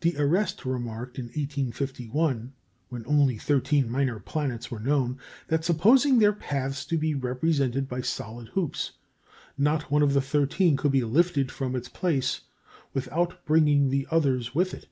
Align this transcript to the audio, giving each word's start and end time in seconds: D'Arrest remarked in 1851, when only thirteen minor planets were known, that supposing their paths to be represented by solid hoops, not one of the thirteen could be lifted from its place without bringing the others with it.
D'Arrest 0.00 0.64
remarked 0.64 1.16
in 1.16 1.26
1851, 1.26 2.52
when 2.88 3.06
only 3.06 3.38
thirteen 3.38 3.88
minor 3.88 4.18
planets 4.18 4.68
were 4.68 4.80
known, 4.80 5.16
that 5.46 5.64
supposing 5.64 6.18
their 6.18 6.32
paths 6.32 6.84
to 6.86 6.98
be 6.98 7.14
represented 7.14 7.88
by 7.88 8.00
solid 8.00 8.48
hoops, 8.48 8.94
not 9.56 9.88
one 9.88 10.02
of 10.02 10.12
the 10.12 10.20
thirteen 10.20 10.76
could 10.76 10.90
be 10.90 11.04
lifted 11.04 11.52
from 11.52 11.76
its 11.76 11.88
place 11.88 12.40
without 12.92 13.44
bringing 13.46 13.90
the 13.90 14.08
others 14.10 14.56
with 14.56 14.74
it. 14.74 14.88